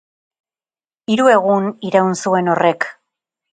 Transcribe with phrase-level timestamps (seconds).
[1.15, 2.91] Hiru egun iraun zuen horrek.